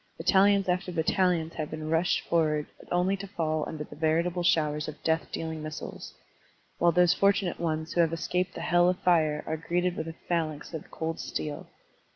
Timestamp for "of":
4.87-5.03, 8.89-8.97, 10.73-10.89